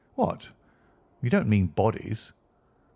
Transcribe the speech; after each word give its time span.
"What! 0.15 0.49
You 1.21 1.29
do 1.29 1.37
not 1.37 1.45
mean 1.47 1.67
bodies?" 1.67 2.33